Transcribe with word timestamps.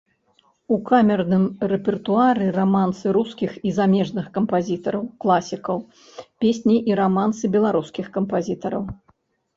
У 0.75 0.77
камерным 0.89 1.43
рэпертуары 1.73 2.47
рамансы 2.55 3.13
рускіх 3.17 3.51
і 3.71 3.75
замежных 3.79 4.25
кампазітараў-класікаў, 4.39 5.77
песні 6.45 6.77
і 6.93 6.99
рамансы 7.05 7.45
беларускіх 7.57 8.05
кампазітараў. 8.17 8.83